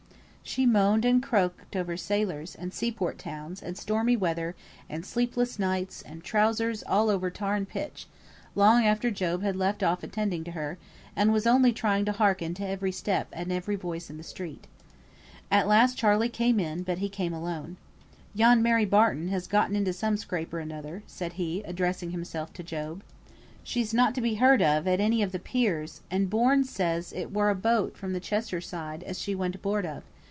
[0.43, 4.53] She moaned and croaked over sailors, and sea port towns, and stormy weather,
[4.89, 8.05] and sleepless nights, and trousers all over tar and pitch,
[8.53, 10.77] long after Job had left off attending to her,
[11.15, 14.67] and was only trying to hearken to every step and every voice in the street.
[15.49, 17.77] At last Charley came in, but he came alone.
[18.33, 22.63] "Yon Mary Barton has getten into some scrape or another," said he, addressing himself to
[22.63, 23.03] Job.
[23.63, 27.33] "She's not to be heard of at any of the piers; and Bourne says it
[27.33, 30.03] were a boat from the Cheshire side as she went aboard of.